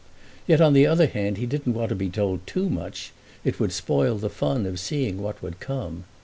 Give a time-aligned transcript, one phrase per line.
[0.47, 4.17] Yet on the other hand he didn't want to be told too much—it would spoil
[4.17, 6.05] the fun of seeing what would come.